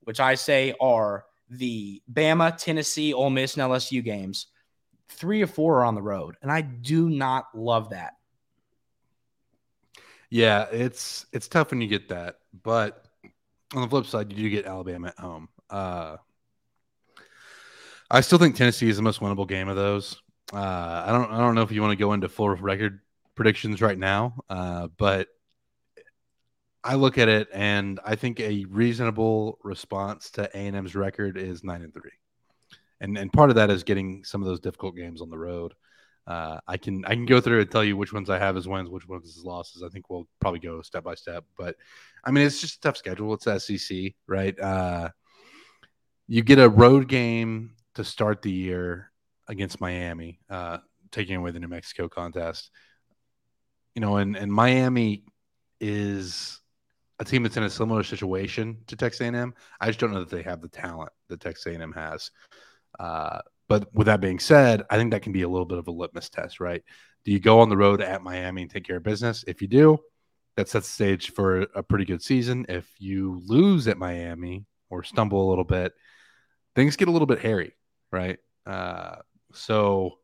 [0.00, 4.46] which I say are the Bama, Tennessee, Ole Miss, and LSU games,
[5.08, 8.14] three or four are on the road, and I do not love that.
[10.30, 13.04] Yeah, it's it's tough when you get that, but
[13.74, 15.48] on the flip side, you do get Alabama at home.
[15.70, 16.16] Uh,
[18.10, 20.20] I still think Tennessee is the most winnable game of those.
[20.52, 23.00] Uh, I don't I don't know if you want to go into full record
[23.34, 25.28] predictions right now, uh, but
[26.86, 31.82] I look at it and I think a reasonable response to A&M's record is 9
[31.82, 32.02] and 3.
[33.00, 35.74] And and part of that is getting some of those difficult games on the road.
[36.28, 38.68] Uh, I can I can go through and tell you which ones I have as
[38.68, 39.82] wins, which ones as losses.
[39.82, 41.44] I think we'll probably go step by step.
[41.58, 41.76] But
[42.24, 43.34] I mean, it's just a tough schedule.
[43.34, 44.58] It's SEC, right?
[44.58, 45.10] Uh,
[46.28, 49.10] you get a road game to start the year
[49.48, 50.78] against Miami, uh,
[51.10, 52.70] taking away the New Mexico contest.
[53.94, 55.24] You know, and and Miami
[55.80, 56.60] is
[57.18, 59.54] a team that's in a similar situation to Texas A&M.
[59.80, 62.30] I just don't know that they have the talent that Texas A&M has.
[62.98, 65.88] Uh, but with that being said, I think that can be a little bit of
[65.88, 66.82] a litmus test, right?
[67.24, 69.44] Do you go on the road at Miami and take care of business?
[69.46, 69.98] If you do,
[70.56, 72.66] that sets the stage for a pretty good season.
[72.68, 75.92] If you lose at Miami or stumble a little bit,
[76.74, 77.74] things get a little bit hairy,
[78.12, 78.38] right?
[78.64, 79.16] Uh,
[79.52, 80.18] so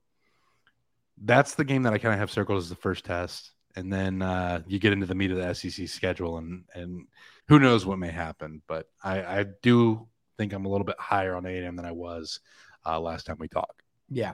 [1.22, 4.22] that's the game that I kind of have circled as the first test and then
[4.22, 7.06] uh, you get into the meat of the SEC schedule, and and
[7.48, 8.62] who knows what may happen.
[8.66, 10.08] But I, I do
[10.38, 12.40] think I'm a little bit higher on A&M than I was
[12.86, 13.82] uh, last time we talked.
[14.08, 14.32] Yeah.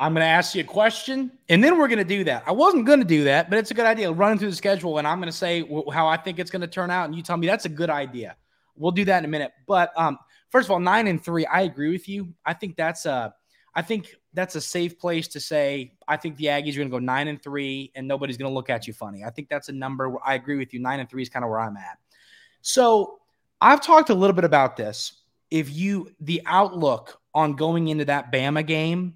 [0.00, 2.44] I'm going to ask you a question, and then we're going to do that.
[2.46, 4.12] I wasn't going to do that, but it's a good idea.
[4.12, 6.68] Running through the schedule, and I'm going to say how I think it's going to
[6.68, 8.36] turn out, and you tell me that's a good idea.
[8.76, 9.50] We'll do that in a minute.
[9.66, 10.18] But um,
[10.50, 12.32] first of all, nine and three, I agree with you.
[12.46, 13.34] I think that's a,
[13.78, 16.96] I think that's a safe place to say I think the Aggies are going to
[16.96, 19.22] go nine and three, and nobody's going to look at you funny.
[19.22, 20.16] I think that's a number.
[20.26, 20.80] I agree with you.
[20.80, 21.96] Nine and three is kind of where I'm at.
[22.60, 23.20] So
[23.60, 25.22] I've talked a little bit about this.
[25.52, 29.14] If you the outlook on going into that Bama game,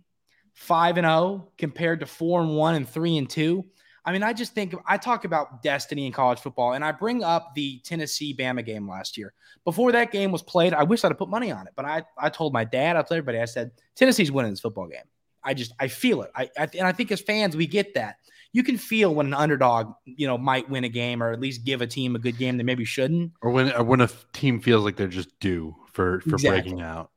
[0.52, 3.64] five and zero oh compared to four and one and three and two.
[4.04, 7.22] I mean, I just think I talk about destiny in college football, and I bring
[7.22, 9.32] up the Tennessee Bama game last year.
[9.64, 12.02] Before that game was played, I wish I'd have put money on it, but I,
[12.18, 15.04] I told my dad, I told everybody, I said Tennessee's winning this football game.
[15.44, 16.30] I just I feel it.
[16.34, 18.16] I, I and I think as fans we get that.
[18.54, 21.64] You can feel when an underdog, you know, might win a game or at least
[21.64, 23.32] give a team a good game that maybe shouldn't.
[23.40, 26.60] Or when or when a team feels like they're just due for for exactly.
[26.60, 27.10] breaking out.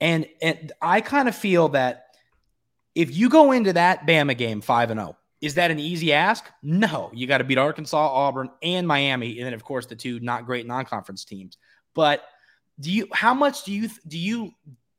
[0.00, 2.06] And and I kind of feel that
[2.94, 6.44] if you go into that Bama game 5 and 0, is that an easy ask?
[6.62, 7.10] No.
[7.14, 10.46] You got to beat Arkansas, Auburn, and Miami and then of course the two not
[10.46, 11.58] great non-conference teams.
[11.94, 12.24] But
[12.80, 14.52] do you how much do you do you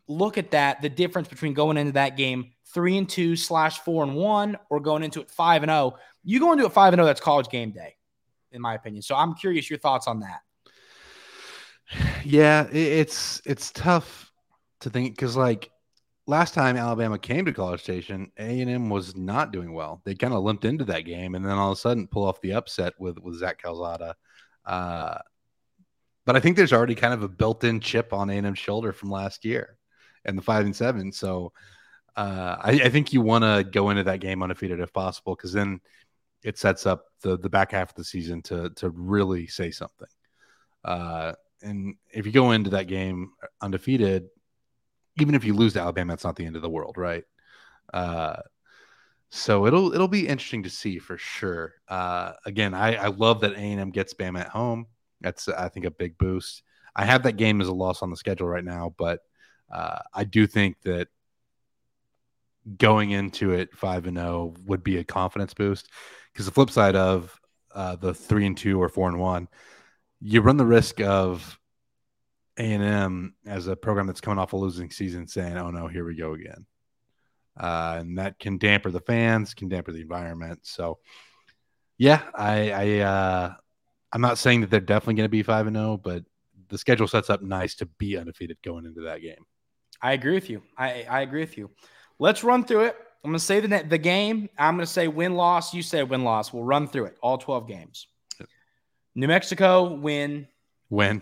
[0.08, 4.04] look at that the difference between going into that game three and two slash four
[4.04, 5.93] and one, or going into it five and zero.
[5.95, 7.06] Oh, you go into it five and zero.
[7.06, 7.95] That's college game day,
[8.52, 9.02] in my opinion.
[9.02, 10.41] So I'm curious your thoughts on that.
[12.23, 14.32] Yeah, it's it's tough
[14.82, 15.71] to think because like
[16.30, 20.02] last time Alabama came to College Station, A and M was not doing well.
[20.06, 22.39] They kind of limped into that game, and then all of a sudden pull off
[22.42, 24.15] the upset with with Zach Calzada.
[24.63, 25.18] Uh,
[26.26, 28.94] but I think there's already kind of a built-in chip on A and M's shoulder
[28.94, 29.78] from last year,
[30.24, 31.12] and the five and seven.
[31.12, 31.52] So
[32.15, 35.54] uh, I, I, think you want to go into that game undefeated if possible, because
[35.54, 35.82] then
[36.44, 40.08] it sets up the the back half of the season to to really say something.
[40.86, 44.30] Uh, and if you go into that game undefeated,
[45.22, 47.24] even if you lose to Alabama, it's not the end of the world, right?
[47.94, 48.38] Uh,
[49.30, 51.76] so it'll it'll be interesting to see for sure.
[51.88, 54.88] Uh, again, I, I love that A and M gets Bama at home.
[55.22, 56.64] That's I think a big boost.
[56.96, 59.20] I have that game as a loss on the schedule right now, but
[59.72, 61.10] uh, I do think that
[62.78, 65.90] going into it five and zero oh would be a confidence boost.
[66.34, 67.40] Because the flip side of
[67.74, 69.48] uh, the three and two or four and one,
[70.22, 71.59] you run the risk of
[72.60, 75.88] A and M as a program that's coming off a losing season saying, "Oh no,
[75.88, 76.65] here we go again,"
[77.58, 80.60] uh, and that can damper the fans, can damper the environment.
[80.63, 81.00] So,
[81.98, 83.54] yeah, I, I uh,
[84.12, 86.24] I'm not saying that they're definitely going to be five and zero, oh, but
[86.67, 89.45] the schedule sets up nice to be undefeated going into that game.
[90.02, 90.62] I agree with you.
[90.78, 91.69] I, I agree with you.
[92.19, 92.95] Let's run through it.
[93.24, 94.50] I'm going to say the, the game.
[94.58, 95.74] I'm going to say win loss.
[95.74, 96.54] You say win loss.
[96.54, 98.08] We'll run through it, all 12 games.
[99.15, 100.48] New Mexico win.
[100.89, 101.22] Win.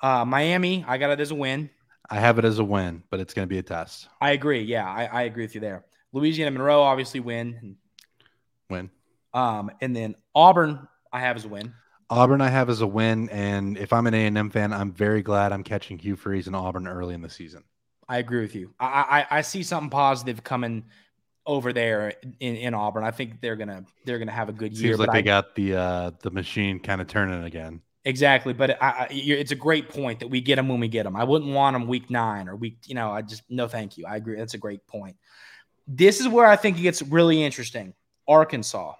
[0.00, 1.70] Uh, Miami, I got it as a win.
[2.08, 4.08] I have it as a win, but it's going to be a test.
[4.20, 4.62] I agree.
[4.62, 5.84] Yeah, I, I agree with you there.
[6.12, 7.76] Louisiana Monroe, obviously win.
[8.68, 8.90] Win.
[9.32, 11.72] Um, and then Auburn, I have as a win.
[12.08, 14.90] Auburn, I have as a win, and if I'm an A and M fan, I'm
[14.90, 17.62] very glad I'm catching Hugh Freeze and Auburn early in the season.
[18.08, 18.74] I agree with you.
[18.80, 20.86] I, I, I see something positive coming
[21.46, 23.04] over there in, in Auburn.
[23.04, 24.92] I think they're gonna they're gonna have a good Seems year.
[24.94, 27.80] Seems like they I, got the uh, the machine kind of turning again.
[28.04, 31.04] Exactly, but I, I, it's a great point that we get them when we get
[31.04, 31.16] them.
[31.16, 32.78] I wouldn't want them week nine or week.
[32.86, 34.06] You know, I just no, thank you.
[34.06, 34.36] I agree.
[34.36, 35.16] That's a great point.
[35.86, 37.92] This is where I think it gets really interesting.
[38.26, 38.94] Arkansas.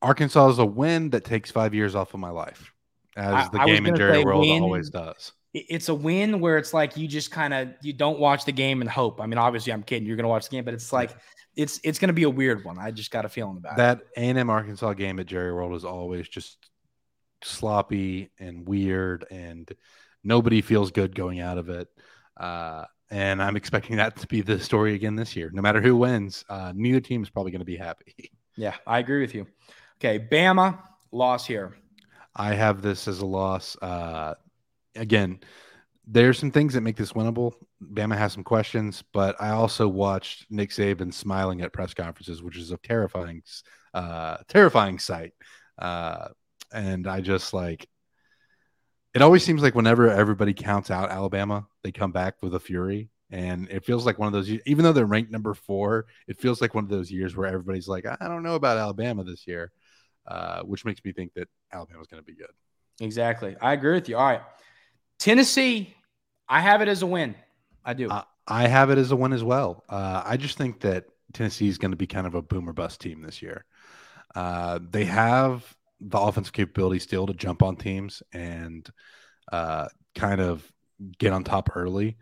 [0.00, 2.72] Arkansas is a win that takes five years off of my life,
[3.16, 6.96] as the game in Jerry World win, always does it's a win where it's like
[6.96, 9.20] you just kind of you don't watch the game and hope.
[9.20, 10.06] I mean, obviously, I'm kidding.
[10.06, 11.12] You're going to watch the game, but it's like
[11.54, 12.76] it's it's going to be a weird one.
[12.78, 14.00] I just got a feeling about that.
[14.14, 16.58] That A&M Arkansas game at Jerry World is always just
[17.44, 19.70] sloppy and weird, and
[20.22, 21.88] nobody feels good going out of it.
[22.36, 25.50] Uh, and I'm expecting that to be the story again this year.
[25.52, 28.30] No matter who wins, uh, neither team is probably going to be happy.
[28.56, 29.48] Yeah, I agree with you.
[29.98, 30.78] Okay, Bama
[31.10, 31.76] loss here.
[32.36, 33.76] I have this as a loss.
[33.82, 34.34] Uh,
[34.94, 35.40] again,
[36.06, 37.54] there's some things that make this winnable.
[37.82, 42.56] Bama has some questions, but I also watched Nick Saban smiling at press conferences, which
[42.56, 43.42] is a terrifying,
[43.92, 45.32] uh, terrifying sight.
[45.78, 46.28] Uh,
[46.74, 47.88] and I just like
[49.14, 53.10] it always seems like whenever everybody counts out Alabama, they come back with a fury.
[53.30, 56.60] And it feels like one of those, even though they're ranked number four, it feels
[56.60, 59.72] like one of those years where everybody's like, I don't know about Alabama this year,
[60.26, 62.50] uh, which makes me think that Alabama's going to be good.
[63.00, 63.56] Exactly.
[63.60, 64.16] I agree with you.
[64.16, 64.42] All right.
[65.18, 65.94] Tennessee,
[66.48, 67.34] I have it as a win.
[67.84, 68.10] I do.
[68.10, 69.84] Uh, I have it as a win as well.
[69.88, 73.00] Uh, I just think that Tennessee is going to be kind of a boomer bust
[73.00, 73.64] team this year.
[74.34, 75.64] Uh, they have
[76.00, 78.88] the offensive capability still to jump on teams and
[79.52, 80.70] uh, kind of
[81.18, 82.16] get on top early.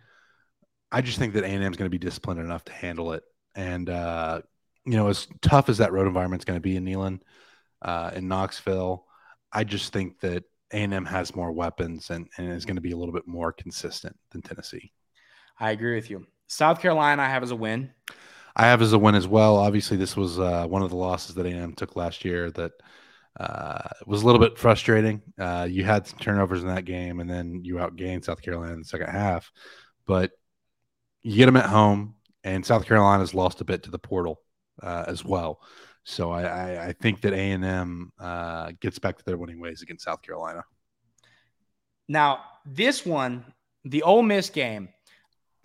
[0.90, 3.22] I just think that A&M is going to be disciplined enough to handle it.
[3.54, 4.42] And, uh,
[4.84, 7.20] you know, as tough as that road environment is going to be in Neyland,
[7.80, 9.06] uh, in Knoxville,
[9.52, 12.96] I just think that A&M has more weapons and, and is going to be a
[12.96, 14.92] little bit more consistent than Tennessee.
[15.58, 16.26] I agree with you.
[16.46, 17.90] South Carolina, I have as a win.
[18.54, 19.56] I have as a win as well.
[19.56, 22.72] Obviously, this was uh, one of the losses that A&M took last year that–
[23.38, 25.22] uh, it was a little bit frustrating.
[25.38, 28.80] Uh, you had some turnovers in that game, and then you outgained South Carolina in
[28.80, 29.50] the second half.
[30.06, 30.32] But
[31.22, 34.40] you get them at home, and South Carolina's lost a bit to the portal
[34.82, 35.60] uh, as well.
[36.04, 39.60] So I, I, I think that A and M uh, gets back to their winning
[39.60, 40.64] ways against South Carolina.
[42.08, 43.44] Now this one,
[43.84, 44.88] the Ole Miss game,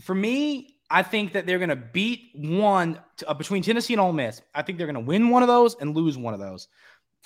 [0.02, 4.14] for me, I think that they're going to beat one uh, between Tennessee and Ole
[4.14, 4.42] Miss.
[4.54, 6.68] I think they're going to win one of those and lose one of those.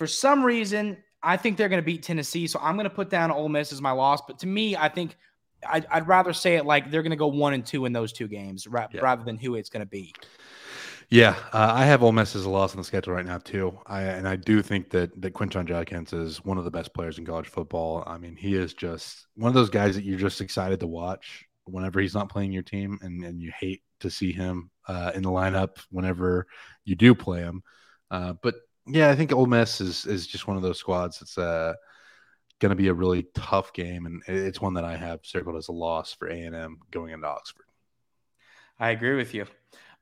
[0.01, 3.11] For some reason, I think they're going to beat Tennessee, so I'm going to put
[3.11, 4.19] down Ole Miss as my loss.
[4.27, 5.15] But to me, I think
[5.69, 8.11] I'd, I'd rather say it like they're going to go one and two in those
[8.11, 9.01] two games ra- yeah.
[9.01, 10.11] rather than who it's going to be.
[11.11, 13.77] Yeah, uh, I have Ole Miss as a loss on the schedule right now too.
[13.85, 17.19] I and I do think that that Quinshon Judkins is one of the best players
[17.19, 18.03] in college football.
[18.07, 21.45] I mean, he is just one of those guys that you're just excited to watch
[21.65, 25.21] whenever he's not playing your team, and and you hate to see him uh, in
[25.21, 26.47] the lineup whenever
[26.85, 27.61] you do play him.
[28.09, 28.55] Uh, but
[28.87, 31.73] yeah, I think Ole Miss is is just one of those squads that's uh,
[32.59, 35.67] going to be a really tough game, and it's one that I have circled as
[35.67, 37.65] a loss for A and M going into Oxford.
[38.79, 39.45] I agree with you.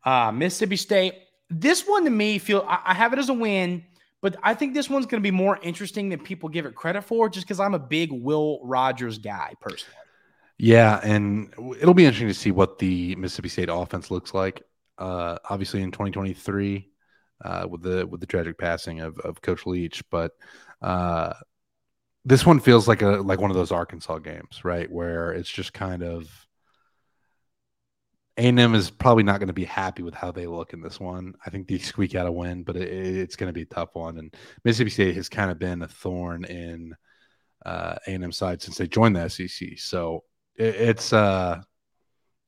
[0.04, 1.14] Uh, Mississippi State.
[1.50, 3.84] This one to me feel I, I have it as a win,
[4.22, 7.04] but I think this one's going to be more interesting than people give it credit
[7.04, 9.96] for, just because I'm a big Will Rogers guy personally.
[10.58, 14.62] Yeah, and it'll be interesting to see what the Mississippi State offense looks like.
[14.98, 16.89] Uh, obviously, in 2023,
[17.44, 20.04] uh, with the with the tragic passing of, of Coach Leach.
[20.10, 20.32] But
[20.82, 21.34] uh,
[22.26, 25.74] this one feels like a like one of those Arkansas games, right, where it's just
[25.74, 26.30] kind of
[28.38, 31.34] A&M is probably not going to be happy with how they look in this one.
[31.46, 33.90] I think they squeak out a win, but it, it's going to be a tough
[33.94, 34.18] one.
[34.18, 36.96] And Mississippi State has kind of been a thorn in
[37.66, 39.78] uh, A&M side since they joined the SEC.
[39.78, 40.24] So
[40.56, 41.62] it, it's uh,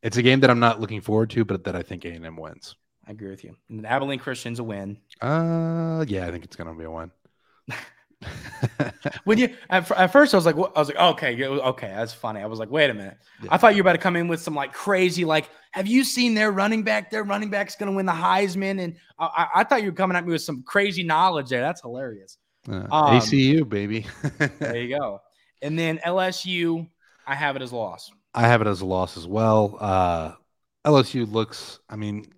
[0.02, 2.76] it's a game that I'm not looking forward to, but that I think A&M wins.
[3.12, 3.58] I agree with you.
[3.68, 4.98] And Abilene Christian's a win.
[5.20, 7.12] Uh, yeah, I think it's gonna be a win.
[9.26, 12.40] when you at, at, first I was like, I was like, okay, okay, that's funny.
[12.40, 13.18] I was like, wait a minute.
[13.44, 13.50] Yeah.
[13.52, 16.06] I thought you were about to come in with some like crazy, like, have you
[16.06, 17.12] seen their running back?
[17.12, 20.26] Their running back's gonna win the Heisman, and I, I thought you were coming at
[20.26, 21.60] me with some crazy knowledge there.
[21.60, 22.38] That's hilarious.
[22.70, 24.06] Uh, um, ACU baby.
[24.60, 25.20] there you go.
[25.62, 26.88] And then LSU,
[27.28, 28.10] I have it as a loss.
[28.34, 29.78] I have it as a loss as well.
[29.82, 30.32] Uh,
[30.86, 32.32] LSU looks, I mean,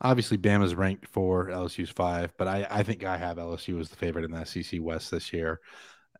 [0.00, 3.96] obviously Bama's ranked four LSU's five, but I, I think I have LSU as the
[3.96, 5.60] favorite in the SEC West this year.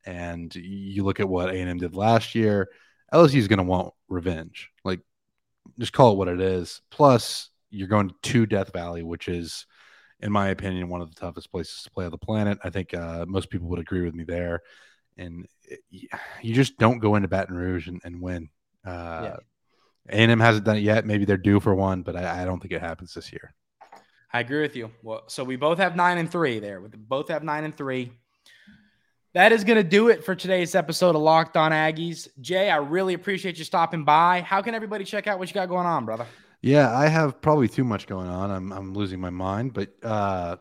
[0.05, 2.69] And you look at what A&M did last year,
[3.13, 4.71] LSU is going to want revenge.
[4.85, 5.01] Like,
[5.79, 6.81] just call it what it is.
[6.91, 9.67] Plus, you're going to Death Valley, which is,
[10.21, 12.59] in my opinion, one of the toughest places to play on the planet.
[12.65, 14.61] I think uh, most people would agree with me there.
[15.17, 15.81] And it,
[16.43, 18.49] you just don't go into Baton Rouge and, and win.
[18.87, 19.37] Uh, yeah.
[20.09, 21.07] A&M hasn't done it yet.
[21.07, 23.55] Maybe they're due for one, but I, I don't think it happens this year.
[24.33, 24.91] I agree with you.
[25.03, 26.81] Well, so we both have nine and three there.
[26.81, 28.13] We both have nine and three.
[29.33, 32.29] That is going to do it for today's episode of Locked On Aggies.
[32.41, 34.41] Jay, I really appreciate you stopping by.
[34.41, 36.27] How can everybody check out what you got going on, brother?
[36.63, 38.51] Yeah, I have probably too much going on.
[38.51, 40.57] I'm I'm losing my mind, but uh,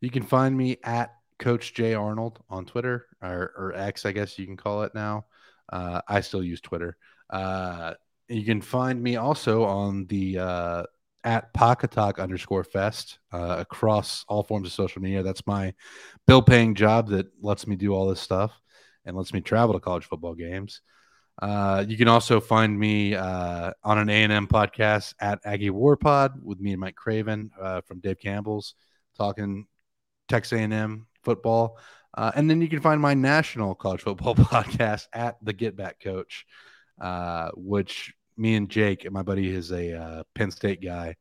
[0.00, 4.38] you can find me at Coach Jay Arnold on Twitter or, or X, I guess
[4.38, 5.26] you can call it now.
[5.70, 6.96] Uh, I still use Twitter.
[7.30, 7.94] Uh,
[8.28, 10.38] you can find me also on the
[11.24, 15.22] at Pocketalk underscore fest uh, across all forms of social media.
[15.22, 15.74] That's my
[16.26, 18.52] bill paying job that lets me do all this stuff
[19.04, 20.82] and lets me travel to college football games.
[21.40, 26.34] Uh, you can also find me uh, on an A&M podcast at Aggie War Pod
[26.42, 28.74] with me and Mike Craven uh, from Dave Campbell's
[29.16, 29.66] talking
[30.28, 31.78] Texas A&M football.
[32.16, 35.98] Uh, and then you can find my national college football podcast at the Get Back
[36.00, 36.46] Coach,
[37.00, 41.16] uh, which me and Jake, and my buddy, is a uh, Penn State guy,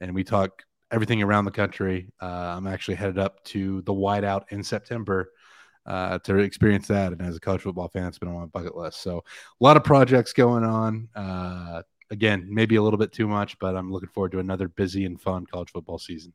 [0.00, 2.08] and we talk everything around the country.
[2.20, 5.30] I'm actually headed up to the Whiteout in September
[5.86, 7.12] uh, to experience that.
[7.12, 9.02] And as a college football fan, it's been on my bucket list.
[9.02, 11.08] So a lot of projects going on.
[11.14, 15.04] Uh, again, maybe a little bit too much, but I'm looking forward to another busy
[15.04, 16.32] and fun college football season.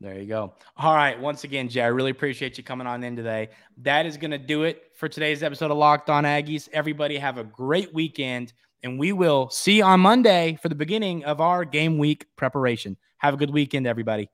[0.00, 0.52] There you go.
[0.76, 1.18] All right.
[1.18, 3.48] Once again, Jay, I really appreciate you coming on in today.
[3.78, 6.68] That is going to do it for today's episode of Locked On Aggies.
[6.70, 8.52] Everybody have a great weekend,
[8.82, 12.96] and we will see you on Monday for the beginning of our game week preparation.
[13.18, 14.30] Have a good weekend, everybody.